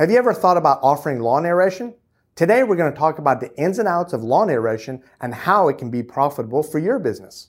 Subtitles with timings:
[0.00, 1.92] Have you ever thought about offering lawn aeration?
[2.34, 5.68] Today we're going to talk about the ins and outs of lawn aeration and how
[5.68, 7.48] it can be profitable for your business.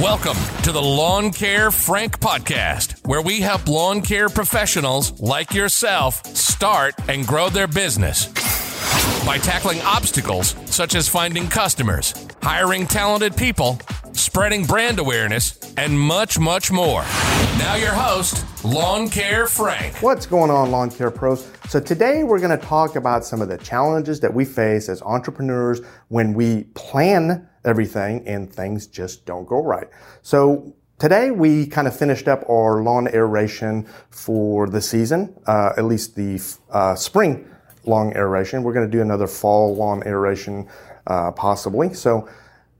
[0.00, 6.24] Welcome to the Lawn Care Frank podcast, where we help lawn care professionals like yourself
[6.26, 8.28] start and grow their business
[9.26, 13.80] by tackling obstacles such as finding customers, hiring talented people,
[14.28, 17.00] spreading brand awareness, and much, much more.
[17.56, 20.02] Now, your host, Lawn Care Frank.
[20.02, 21.50] What's going on, lawn care pros?
[21.70, 25.00] So, today we're going to talk about some of the challenges that we face as
[25.00, 29.88] entrepreneurs when we plan everything and things just don't go right.
[30.22, 35.84] So, Today we kind of finished up our lawn aeration for the season, uh, at
[35.84, 37.48] least the uh, spring
[37.84, 38.64] lawn aeration.
[38.64, 40.66] We're going to do another fall lawn aeration
[41.06, 41.94] uh, possibly.
[41.94, 42.28] So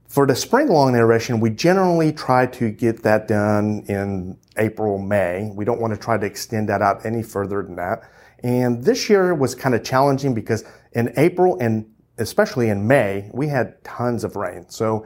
[0.09, 5.51] for the spring lawn aeration, we generally try to get that done in April, May.
[5.53, 8.09] We don't want to try to extend that out any further than that.
[8.39, 10.63] And this year was kind of challenging because
[10.93, 11.85] in April and
[12.17, 14.65] especially in May, we had tons of rain.
[14.69, 15.05] So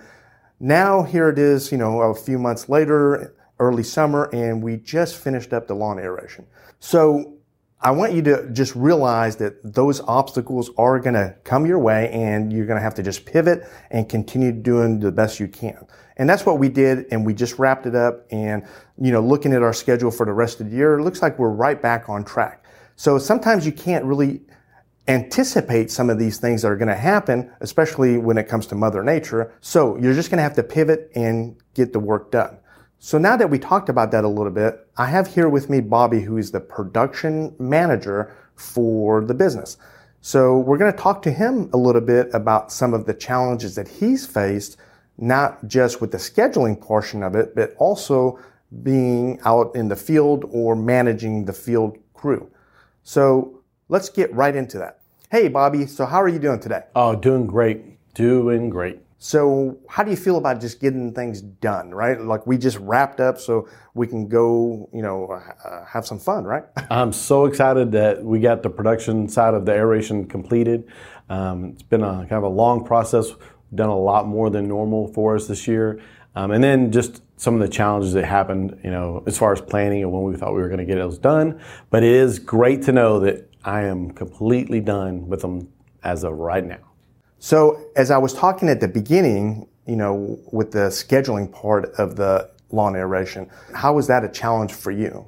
[0.61, 5.17] now here it is, you know, a few months later, early summer, and we just
[5.17, 6.47] finished up the lawn aeration.
[6.79, 7.32] So
[7.83, 12.09] I want you to just realize that those obstacles are going to come your way
[12.11, 15.85] and you're going to have to just pivot and continue doing the best you can.
[16.15, 17.07] And that's what we did.
[17.11, 18.65] And we just wrapped it up and,
[18.97, 21.37] you know, looking at our schedule for the rest of the year, it looks like
[21.37, 22.63] we're right back on track.
[22.95, 24.41] So sometimes you can't really
[25.09, 28.75] anticipate some of these things that are going to happen, especially when it comes to
[28.75, 29.53] Mother Nature.
[29.59, 32.59] So you're just going to have to pivot and get the work done.
[33.05, 35.81] So now that we talked about that a little bit, I have here with me
[35.81, 39.75] Bobby, who is the production manager for the business.
[40.21, 43.75] So we're going to talk to him a little bit about some of the challenges
[43.75, 44.77] that he's faced,
[45.17, 48.39] not just with the scheduling portion of it, but also
[48.83, 52.49] being out in the field or managing the field crew.
[53.03, 55.01] So let's get right into that.
[55.29, 55.87] Hey, Bobby.
[55.87, 56.83] So how are you doing today?
[56.95, 58.13] Oh, doing great.
[58.13, 59.01] Doing great.
[59.23, 62.19] So how do you feel about just getting things done, right?
[62.19, 66.43] Like we just wrapped up so we can go, you know, uh, have some fun,
[66.43, 66.65] right?
[66.91, 70.91] I'm so excited that we got the production side of the aeration completed.
[71.29, 73.31] Um, it's been a kind of a long process.
[73.73, 76.01] Done a lot more than normal for us this year.
[76.35, 79.61] Um, and then just some of the challenges that happened, you know, as far as
[79.61, 81.61] planning and when we thought we were going to get those done.
[81.91, 85.69] But it is great to know that I am completely done with them
[86.03, 86.92] as of right now.
[87.43, 92.15] So as I was talking at the beginning, you know, with the scheduling part of
[92.15, 95.27] the lawn aeration, how was that a challenge for you?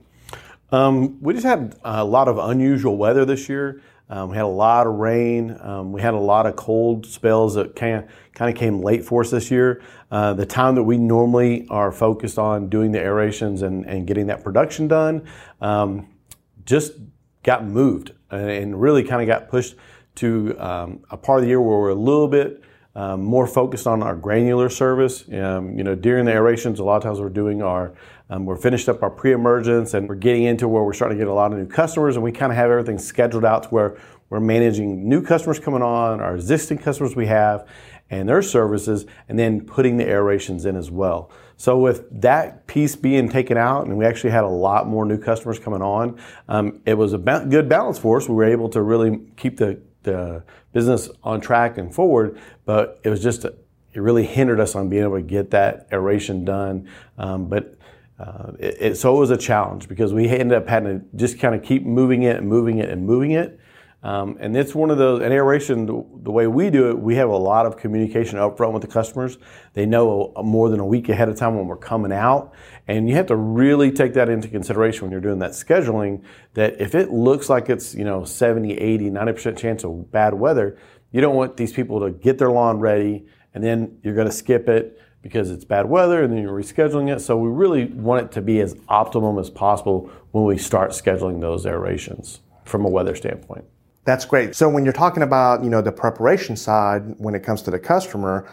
[0.71, 3.81] Um, we just had a lot of unusual weather this year.
[4.09, 5.57] Um, we had a lot of rain.
[5.59, 9.31] Um, we had a lot of cold spells that kind of, came late for us
[9.31, 9.81] this year.
[10.09, 14.27] Uh, the time that we normally are focused on doing the aerations and, and getting
[14.27, 15.27] that production done
[15.59, 16.07] um,
[16.63, 16.93] just
[17.43, 19.75] got moved and really kind of got pushed
[20.15, 22.63] to um, a part of the year where we're a little bit
[22.95, 25.25] um, more focused on our granular service.
[25.31, 27.93] Um, you know, during the aerations, a lot of times we're doing our,
[28.29, 31.29] um, we're finished up our pre-emergence and we're getting into where we're starting to get
[31.29, 33.97] a lot of new customers and we kind of have everything scheduled out to where
[34.29, 37.67] we're managing new customers coming on, our existing customers we have,
[38.09, 41.31] and their services, and then putting the aerations in as well.
[41.57, 45.17] So with that piece being taken out, and we actually had a lot more new
[45.17, 48.27] customers coming on, um, it was a ba- good balance for us.
[48.27, 50.43] We were able to really keep the the
[50.73, 53.55] business on track and forward, but it was just, it
[53.93, 56.89] really hindered us on being able to get that aeration done.
[57.17, 57.75] Um, but
[58.17, 61.39] uh, it, it, so it was a challenge because we ended up having to just
[61.39, 63.59] kind of keep moving it and moving it and moving it.
[64.05, 67.15] Um, and it's one of those, an aeration, the, the, way we do it, we
[67.15, 69.39] have a lot of communication up front with the customers.
[69.73, 72.53] They know more than a week ahead of time when we're coming out.
[72.87, 76.21] And you have to really take that into consideration when you're doing that scheduling,
[76.53, 80.77] that if it looks like it's, you know, 70, 80, 90% chance of bad weather,
[81.11, 84.33] you don't want these people to get their lawn ready and then you're going to
[84.33, 87.21] skip it because it's bad weather and then you're rescheduling it.
[87.21, 91.41] So we really want it to be as optimum as possible when we start scheduling
[91.41, 93.65] those aerations from a weather standpoint.
[94.05, 94.55] That's great.
[94.55, 97.79] So when you're talking about, you know, the preparation side, when it comes to the
[97.79, 98.47] customer,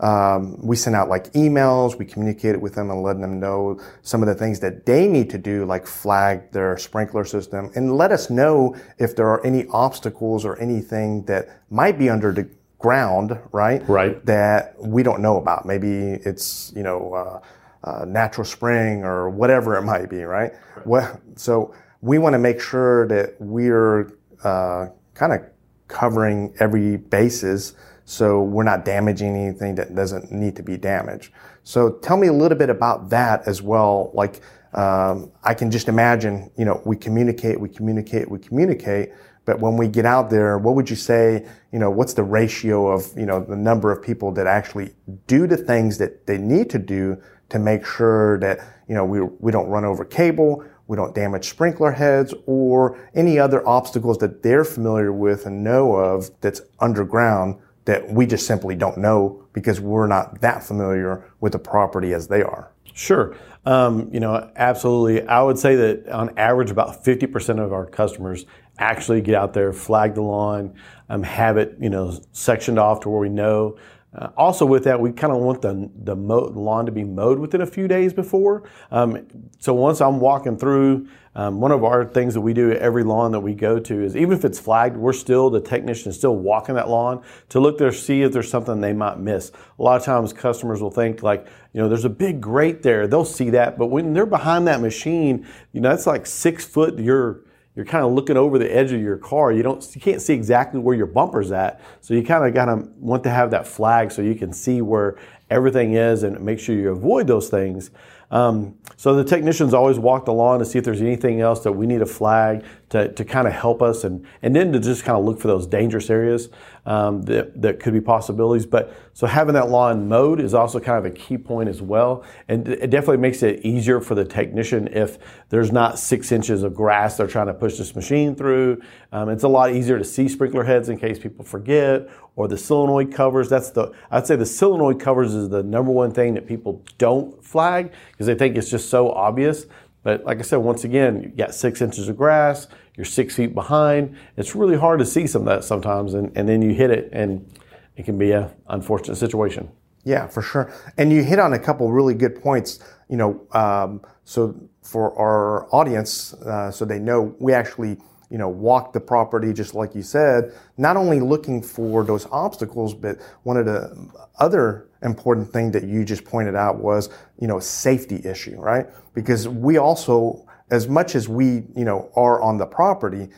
[0.00, 4.22] um, we send out like emails, we communicate with them and letting them know some
[4.22, 8.12] of the things that they need to do, like flag their sprinkler system and let
[8.12, 12.48] us know if there are any obstacles or anything that might be under the
[12.78, 13.88] ground, right?
[13.88, 14.24] Right.
[14.26, 15.66] That we don't know about.
[15.66, 15.88] Maybe
[16.24, 17.40] it's, you know, uh,
[17.88, 20.52] uh, natural spring or whatever it might be, right?
[20.76, 20.86] right.
[20.86, 24.12] Well, so we want to make sure that we're
[24.44, 25.40] uh, kind of
[25.88, 27.74] covering every basis
[28.08, 31.30] so we're not damaging anything that doesn't need to be damaged.
[31.62, 34.10] So tell me a little bit about that as well.
[34.14, 34.40] Like,
[34.72, 39.10] um, I can just imagine, you know, we communicate, we communicate, we communicate.
[39.44, 42.86] But when we get out there, what would you say, you know, what's the ratio
[42.86, 44.94] of, you know, the number of people that actually
[45.26, 47.20] do the things that they need to do
[47.50, 51.48] to make sure that, you know, we, we don't run over cable, we don't damage
[51.48, 57.56] sprinkler heads or any other obstacles that they're familiar with and know of that's underground
[57.84, 62.28] that we just simply don't know because we're not that familiar with the property as
[62.28, 62.72] they are.
[62.94, 63.36] Sure.
[63.64, 65.26] Um, you know, absolutely.
[65.26, 68.46] I would say that on average, about 50% of our customers
[68.78, 70.74] actually get out there, flag the lawn,
[71.08, 73.76] um, have it, you know, sectioned off to where we know
[74.14, 77.38] uh, also, with that, we kind of want the the mow, lawn to be mowed
[77.38, 78.62] within a few days before.
[78.90, 79.26] Um,
[79.58, 83.04] so once I'm walking through, um, one of our things that we do at every
[83.04, 86.16] lawn that we go to is even if it's flagged, we're still the technician is
[86.16, 89.52] still walking that lawn to look there, see if there's something they might miss.
[89.78, 93.06] A lot of times, customers will think like, you know, there's a big grate there.
[93.06, 96.98] They'll see that, but when they're behind that machine, you know, that's like six foot.
[96.98, 97.42] You're
[97.78, 99.52] you're kind of looking over the edge of your car.
[99.52, 101.80] You don't, you can't see exactly where your bumper's at.
[102.00, 104.82] So you kind of got to want to have that flag so you can see
[104.82, 105.16] where
[105.48, 107.92] everything is and make sure you avoid those things.
[108.32, 111.70] Um, so the technicians always walk the lawn to see if there's anything else that
[111.70, 115.04] we need a flag to, to kind of help us and, and then to just
[115.04, 116.48] kind of look for those dangerous areas
[116.86, 118.64] um, that, that could be possibilities.
[118.64, 122.24] But so having that lawn mowed is also kind of a key point as well.
[122.48, 125.18] And it definitely makes it easier for the technician if
[125.50, 128.80] there's not six inches of grass they're trying to push this machine through.
[129.12, 132.56] Um, it's a lot easier to see sprinkler heads in case people forget or the
[132.56, 133.50] solenoid covers.
[133.50, 137.44] That's the, I'd say the solenoid covers is the number one thing that people don't
[137.44, 139.66] flag because they think it's just so obvious.
[140.08, 142.66] But like I said, once again, you got six inches of grass,
[142.96, 144.16] you're six feet behind.
[144.38, 147.10] It's really hard to see some of that sometimes, and, and then you hit it,
[147.12, 147.46] and
[147.94, 149.68] it can be an unfortunate situation.
[150.04, 150.72] Yeah, for sure.
[150.96, 152.78] And you hit on a couple really good points.
[153.10, 157.98] You know, um, so for our audience, uh, so they know we actually
[158.30, 162.94] you know, walk the property just like you said, not only looking for those obstacles,
[162.94, 167.08] but one of the other important thing that you just pointed out was,
[167.40, 168.86] you know, safety issue, right?
[169.14, 173.28] Because we also, as much as we, you know, are on the property,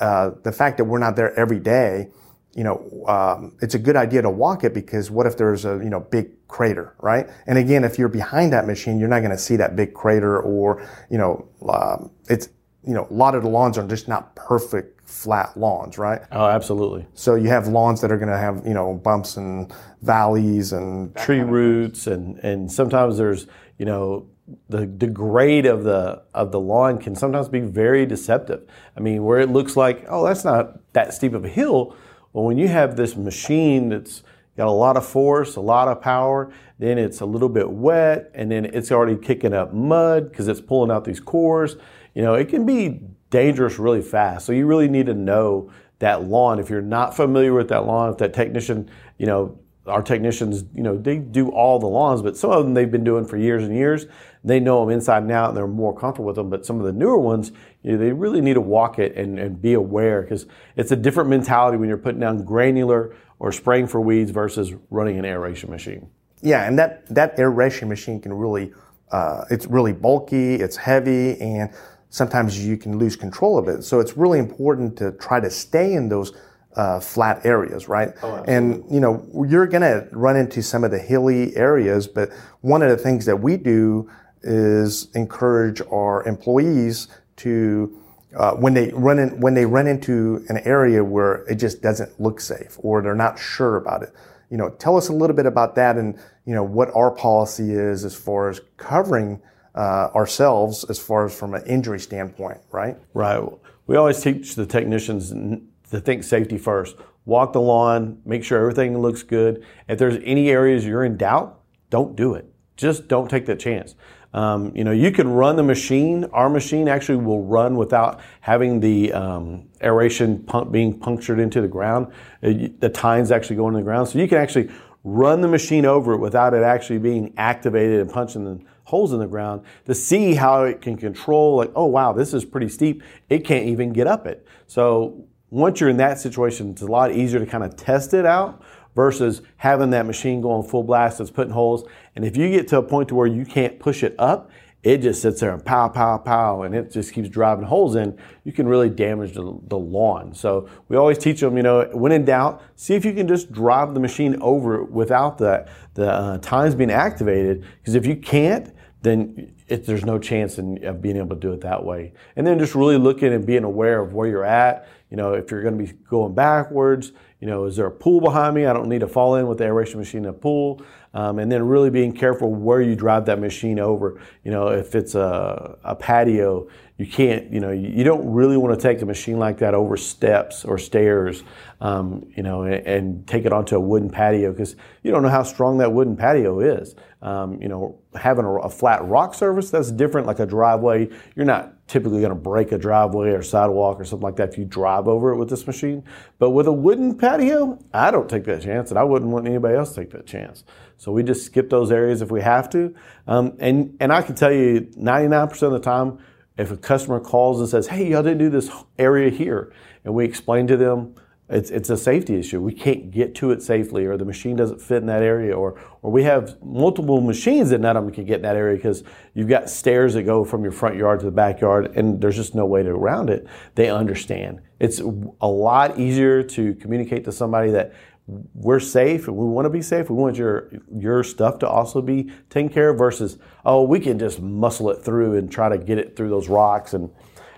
[0.00, 2.08] uh, the fact that we're not there every day,
[2.54, 5.80] you know, um, it's a good idea to walk it because what if there's a,
[5.82, 7.28] you know, big crater, right?
[7.46, 10.40] And again, if you're behind that machine, you're not going to see that big crater
[10.40, 12.48] or, you know, um, it's,
[12.84, 16.20] you know, a lot of the lawns are just not perfect flat lawns, right?
[16.30, 17.06] Oh, absolutely.
[17.14, 19.72] So you have lawns that are going to have, you know, bumps and
[20.02, 23.46] valleys and tree roots and and sometimes there's,
[23.78, 24.28] you know,
[24.68, 28.66] the, the grade of the of the lawn can sometimes be very deceptive.
[28.96, 31.96] I mean, where it looks like, oh, that's not that steep of a hill.
[32.32, 34.22] Well, when you have this machine that's
[34.56, 38.30] got a lot of force, a lot of power, then it's a little bit wet,
[38.34, 41.76] and then it's already kicking up mud because it's pulling out these cores
[42.18, 44.44] you know, it can be dangerous really fast.
[44.44, 45.70] So you really need to know
[46.00, 46.58] that lawn.
[46.58, 50.82] If you're not familiar with that lawn, if that technician, you know, our technicians, you
[50.82, 53.62] know, they do all the lawns, but some of them they've been doing for years
[53.62, 54.06] and years.
[54.42, 56.50] They know them inside and out and they're more comfortable with them.
[56.50, 57.52] But some of the newer ones,
[57.84, 60.96] you know, they really need to walk it and, and be aware because it's a
[60.96, 65.70] different mentality when you're putting down granular or spraying for weeds versus running an aeration
[65.70, 66.10] machine.
[66.42, 68.72] Yeah, and that, that aeration machine can really,
[69.10, 71.70] uh, it's really bulky, it's heavy, and
[72.10, 73.82] sometimes you can lose control of it.
[73.82, 76.32] So it's really important to try to stay in those
[76.76, 78.14] uh, flat areas, right?
[78.22, 82.30] Oh, and you know, you're going to run into some of the hilly areas, but
[82.60, 84.08] one of the things that we do
[84.42, 87.98] is encourage our employees to
[88.36, 92.20] uh, when they run in, when they run into an area where it just doesn't
[92.20, 94.12] look safe or they're not sure about it.
[94.50, 97.72] You know, tell us a little bit about that and you know what our policy
[97.72, 99.40] is as far as covering
[99.74, 102.96] uh, ourselves as far as from an injury standpoint, right?
[103.14, 103.42] Right.
[103.86, 106.96] We always teach the technicians to think safety first.
[107.24, 109.64] Walk the lawn, make sure everything looks good.
[109.88, 112.46] If there's any areas you're in doubt, don't do it.
[112.76, 113.94] Just don't take that chance.
[114.34, 116.24] Um, you know, you can run the machine.
[116.32, 121.68] Our machine actually will run without having the um, aeration pump being punctured into the
[121.68, 122.08] ground.
[122.42, 124.68] Uh, the tines actually go into the ground, so you can actually
[125.04, 129.18] run the machine over it without it actually being activated and punching the holes in
[129.18, 133.02] the ground to see how it can control like oh wow this is pretty steep
[133.28, 137.12] it can't even get up it so once you're in that situation it's a lot
[137.12, 138.62] easier to kind of test it out
[138.98, 141.84] versus having that machine going full blast that's putting holes
[142.16, 144.50] and if you get to a point to where you can't push it up
[144.82, 148.16] it just sits there and pow, pow, pow, and it just keeps driving holes in,
[148.44, 150.32] you can really damage the, the, lawn.
[150.32, 153.50] So we always teach them, you know, when in doubt, see if you can just
[153.52, 157.64] drive the machine over without the, the uh, tines being activated.
[157.78, 161.52] Because if you can't, then it, there's no chance in, of being able to do
[161.52, 162.12] it that way.
[162.36, 164.88] And then just really looking and being aware of where you're at.
[165.10, 168.20] You know, if you're going to be going backwards, you know, is there a pool
[168.20, 168.66] behind me?
[168.66, 170.82] I don't need to fall in with the aeration machine in a pool.
[171.14, 174.20] Um, and then really being careful where you drive that machine over.
[174.44, 178.78] You know, if it's a, a patio, you can't, you know, you don't really want
[178.78, 181.44] to take a machine like that over steps or stairs,
[181.80, 184.74] um, you know, and, and, take it onto a wooden patio because
[185.04, 186.96] you don't know how strong that wooden patio is.
[187.22, 191.08] Um, you know, having a, a, flat rock surface, that's different, like a driveway.
[191.36, 194.58] You're not typically going to break a driveway or sidewalk or something like that if
[194.58, 196.02] you drive over it with this machine.
[196.40, 199.76] But with a wooden patio, I don't take that chance, and I wouldn't want anybody
[199.76, 200.64] else to take that chance.
[200.96, 202.92] So we just skip those areas if we have to.
[203.28, 206.18] Um, and, and I can tell you 99% of the time,
[206.58, 209.72] if a customer calls and says, hey, y'all didn't do this area here,
[210.04, 211.14] and we explain to them,
[211.48, 212.60] it's, it's a safety issue.
[212.60, 215.80] We can't get to it safely, or the machine doesn't fit in that area, or,
[216.02, 219.02] or we have multiple machines that none of them can get in that area because
[219.32, 222.54] you've got stairs that go from your front yard to the backyard, and there's just
[222.54, 223.46] no way to around it.
[223.76, 224.60] They understand.
[224.78, 227.94] It's a lot easier to communicate to somebody that
[228.28, 230.10] we're safe and we want to be safe.
[230.10, 234.18] We want your your stuff to also be taken care of versus oh we can
[234.18, 237.10] just muscle it through and try to get it through those rocks and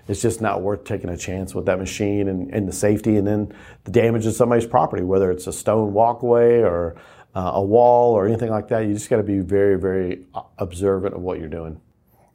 [0.07, 3.27] it's just not worth taking a chance with that machine and, and the safety and
[3.27, 6.95] then the damage to somebody's property whether it's a stone walkway or
[7.35, 8.85] uh, a wall or anything like that.
[8.85, 10.25] You just got to be very very
[10.57, 11.81] observant of what you're doing.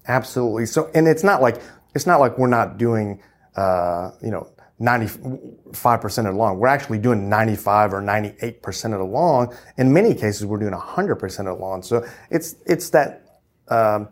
[0.09, 0.67] Absolutely.
[0.67, 1.63] So and it's not like
[1.95, 3.23] it's not like we're not doing
[3.57, 6.59] uh, you know 95% of the lawn.
[6.59, 9.57] We're actually doing 95 or 98% of the lawn.
[9.79, 11.83] In many cases, we're doing 100% of the lawn.
[11.83, 14.09] So it's, it's that, um,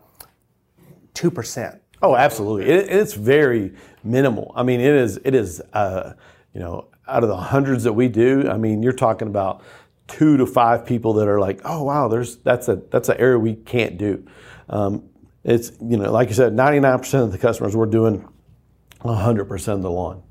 [1.13, 1.79] 2%.
[2.01, 2.71] Oh, absolutely.
[2.71, 4.51] It, it's very minimal.
[4.55, 6.13] I mean, it is, it is, uh,
[6.53, 9.63] you know, out of the hundreds that we do, I mean, you're talking about
[10.07, 13.37] two to five people that are like, oh, wow, there's, that's a, that's an area
[13.37, 14.25] we can't do.
[14.69, 15.09] Um,
[15.43, 18.27] it's, you know, like you said, 99% of the customers we're doing
[19.01, 20.23] 100% of the lawn.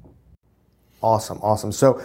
[1.04, 1.70] Awesome, awesome.
[1.70, 2.02] So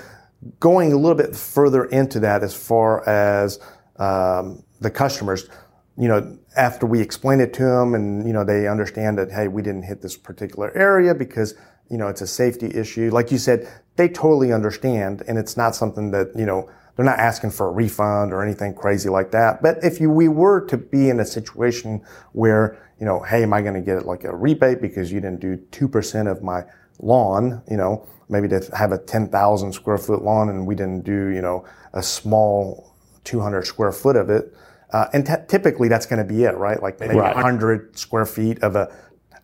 [0.59, 3.57] going a little bit further into that as far as
[3.95, 5.47] um, the customers,
[5.97, 9.47] you know, after we explain it to them and, you know, they understand that, hey,
[9.47, 11.55] we didn't hit this particular area because,
[11.89, 13.09] you know, it's a safety issue.
[13.09, 17.19] Like you said, they totally understand and it's not something that, you know, they're not
[17.19, 19.61] asking for a refund or anything crazy like that.
[19.61, 22.03] But if you, we were to be in a situation
[22.33, 25.39] where, you know, hey, am I going to get like a rebate because you didn't
[25.39, 26.65] do 2% of my
[26.99, 31.27] lawn, you know, maybe to have a 10,000 square foot lawn and we didn't do,
[31.27, 34.53] you know, a small 200 square foot of it.
[34.91, 36.81] Uh, and t- typically that's going to be it, right?
[36.81, 37.35] Like maybe right.
[37.35, 38.91] 100 square feet of a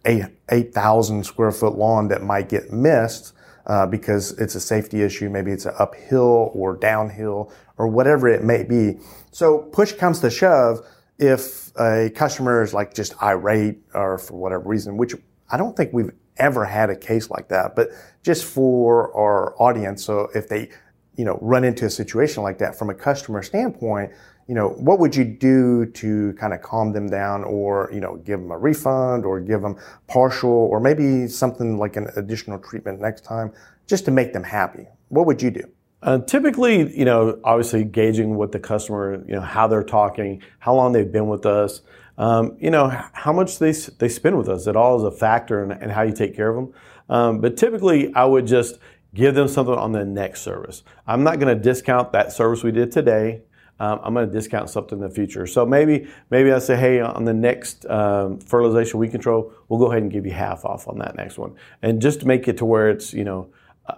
[0.05, 3.33] 8,000 square foot lawn that might get missed.
[3.67, 5.27] Uh, because it's a safety issue.
[5.27, 8.99] Maybe it's an uphill or downhill or whatever it may be.
[9.31, 10.85] So push comes to shove.
[11.17, 15.15] If a customer is like just irate or for whatever reason, which
[15.49, 17.75] I don't think we've ever had a case like that.
[17.75, 17.89] But
[18.23, 20.69] just for our audience, so if they,
[21.15, 24.11] you know, run into a situation like that from a customer standpoint,
[24.47, 28.17] you know, what would you do to kind of calm them down or, you know,
[28.17, 29.75] give them a refund or give them
[30.07, 33.51] partial or maybe something like an additional treatment next time
[33.87, 34.85] just to make them happy?
[35.09, 35.63] What would you do?
[36.05, 40.75] Uh, typically, you know, obviously gauging what the customer, you know, how they're talking, how
[40.75, 41.81] long they've been with us,
[42.19, 44.67] um, you know, how much they, they spend with us.
[44.67, 46.73] It all is a factor in, in how you take care of them.
[47.09, 48.77] Um, but typically, I would just
[49.15, 50.83] give them something on the next service.
[51.07, 53.41] I'm not going to discount that service we did today.
[53.79, 55.47] Um, I'm going to discount something in the future.
[55.47, 59.87] So maybe maybe I say, hey, on the next um, fertilization weed control, we'll go
[59.87, 62.65] ahead and give you half off on that next one, and just make it to
[62.65, 63.49] where it's you know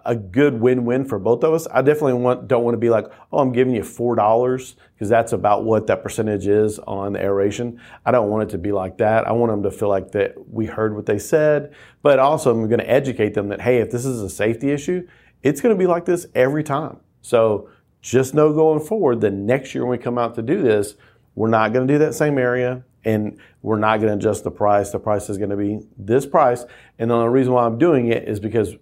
[0.06, 1.66] a good win-win for both of us.
[1.72, 5.08] I definitely want, don't want to be like, oh, I'm giving you four dollars because
[5.08, 7.80] that's about what that percentage is on the aeration.
[8.06, 9.28] I don't want it to be like that.
[9.28, 12.68] I want them to feel like that we heard what they said, but also I'm
[12.68, 15.08] going to educate them that hey, if this is a safety issue,
[15.42, 17.00] it's going to be like this every time.
[17.22, 17.70] So
[18.02, 20.96] just know going forward, the next year when we come out to do this,
[21.36, 24.52] we're not going to do that same area and we're not going to adjust the
[24.52, 24.92] price.
[24.92, 26.66] The price is going to be this price.
[27.00, 28.76] And the only reason why I'm doing it is because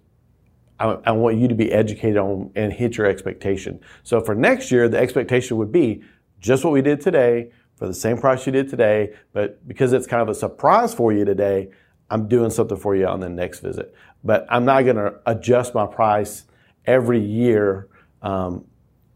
[0.78, 3.80] I, I, want you to be educated on and hit your expectation.
[4.02, 6.02] So for next year, the expectation would be
[6.38, 10.06] just what we did today for the same price you did today, but because it's
[10.06, 11.70] kind of a surprise for you today,
[12.10, 13.94] I'm doing something for you on the next visit.
[14.24, 16.44] But I'm not going to adjust my price
[16.86, 17.88] every year
[18.22, 18.64] um,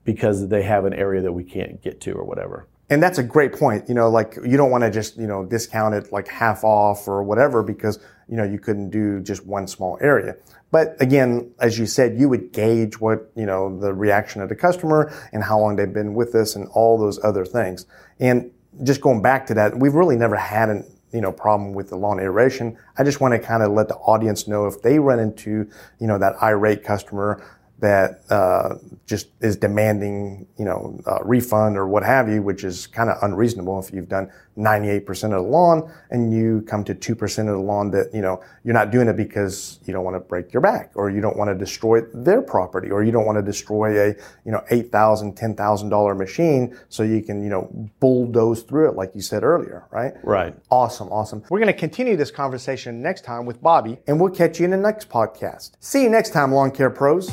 [0.04, 2.66] because they have an area that we can't get to or whatever.
[2.90, 3.88] And that's a great point.
[3.88, 7.06] You know, like you don't want to just, you know, discount it like half off
[7.06, 10.34] or whatever because, you know, you couldn't do just one small area.
[10.72, 14.56] But again, as you said, you would gauge what, you know, the reaction of the
[14.56, 17.86] customer and how long they've been with us and all those other things.
[18.18, 18.50] And
[18.82, 21.96] just going back to that, we've really never had an, you know, problem with the
[21.96, 22.76] lawn aeration.
[22.98, 25.68] I just want to kind of let the audience know if they run into,
[25.98, 27.42] you know, that irate customer
[27.80, 32.86] that uh, just is demanding, you know, a refund or what have you, which is
[32.86, 37.38] kind of unreasonable if you've done 98% of the lawn and you come to 2%
[37.40, 40.20] of the lawn that, you know, you're not doing it because you don't want to
[40.20, 43.36] break your back or you don't want to destroy their property or you don't want
[43.36, 48.90] to destroy a, you know, $8,000, $10,000 machine so you can, you know, bulldoze through
[48.90, 50.12] it like you said earlier, right?
[50.22, 50.54] Right.
[50.70, 51.42] Awesome, awesome.
[51.48, 54.70] We're going to continue this conversation next time with Bobby and we'll catch you in
[54.70, 55.72] the next podcast.
[55.80, 57.30] See you next time, Lawn Care Pros.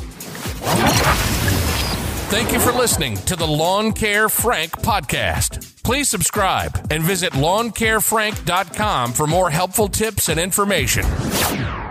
[2.30, 5.82] Thank you for listening to the Lawn Care Frank podcast.
[5.82, 11.87] Please subscribe and visit lawncarefrank.com for more helpful tips and information.